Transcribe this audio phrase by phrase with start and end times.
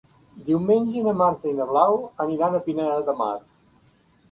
[0.45, 3.31] Diumenge na Marta i na Blau aniran a Pineda de Mar.